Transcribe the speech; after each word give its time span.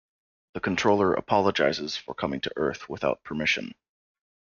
The 0.55 0.59
Controller 0.61 1.13
apologizes 1.13 1.95
for 1.95 2.15
coming 2.15 2.41
to 2.41 2.51
Earth 2.55 2.89
without 2.89 3.23
permission. 3.23 3.75